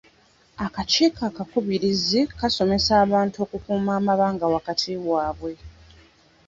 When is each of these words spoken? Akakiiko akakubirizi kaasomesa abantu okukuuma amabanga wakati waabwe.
Akakiiko 0.65 1.21
akakubirizi 1.29 2.19
kaasomesa 2.39 2.91
abantu 3.05 3.35
okukuuma 3.45 3.91
amabanga 3.99 4.45
wakati 4.53 4.89
waabwe. 5.11 5.53